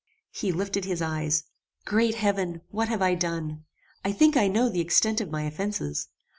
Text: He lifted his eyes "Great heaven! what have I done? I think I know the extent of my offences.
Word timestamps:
He 0.31 0.51
lifted 0.51 0.83
his 0.85 0.99
eyes 0.99 1.43
"Great 1.85 2.15
heaven! 2.15 2.61
what 2.71 2.89
have 2.89 3.03
I 3.03 3.13
done? 3.13 3.65
I 4.03 4.11
think 4.11 4.35
I 4.35 4.47
know 4.47 4.67
the 4.67 4.81
extent 4.81 5.21
of 5.21 5.29
my 5.29 5.43
offences. 5.43 6.07